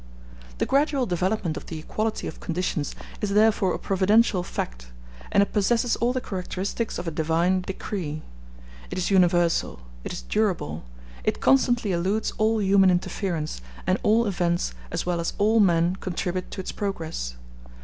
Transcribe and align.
The 0.57 0.65
gradual 0.65 1.05
development 1.05 1.57
of 1.57 1.67
the 1.67 1.77
equality 1.77 2.25
of 2.27 2.39
conditions 2.39 2.95
is 3.21 3.29
therefore 3.35 3.75
a 3.75 3.77
providential 3.77 4.41
fact, 4.41 4.87
and 5.31 5.43
it 5.43 5.53
possesses 5.53 5.95
all 5.97 6.11
the 6.11 6.19
characteristics 6.19 6.97
of 6.97 7.07
a 7.07 7.11
divine 7.11 7.61
decree: 7.61 8.23
it 8.89 8.97
is 8.97 9.11
universal, 9.11 9.79
it 10.03 10.11
is 10.11 10.23
durable, 10.23 10.83
it 11.23 11.39
constantly 11.39 11.91
eludes 11.91 12.33
all 12.39 12.59
human 12.59 12.89
interference, 12.89 13.61
and 13.85 13.99
all 14.01 14.25
events 14.25 14.73
as 14.89 15.05
well 15.05 15.19
as 15.19 15.33
all 15.37 15.59
men 15.59 15.95
contribute 15.97 16.49
to 16.49 16.61
its 16.61 16.71
progress. 16.71 17.35